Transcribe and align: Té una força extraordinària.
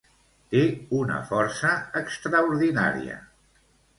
Té 0.53 0.61
una 0.99 1.19
força 1.33 1.75
extraordinària. 2.01 3.21